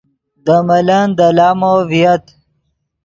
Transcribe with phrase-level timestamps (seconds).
[0.45, 2.25] دے ملن دے لامو ڤییت